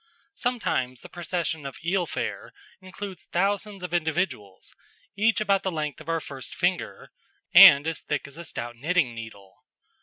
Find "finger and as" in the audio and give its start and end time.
6.55-8.01